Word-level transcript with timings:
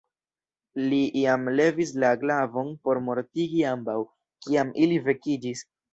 Li 0.93 1.01
jam 1.23 1.43
levis 1.59 1.91
la 2.03 2.11
glavon 2.23 2.73
por 2.87 3.03
mortigi 3.11 3.61
ambaŭ, 3.73 3.99
kiam 4.47 4.73
ili 4.87 4.99
vekiĝis. 5.11 5.63